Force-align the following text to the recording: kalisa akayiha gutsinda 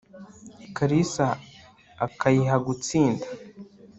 kalisa 0.75 1.27
akayiha 2.05 2.55
gutsinda 2.65 3.25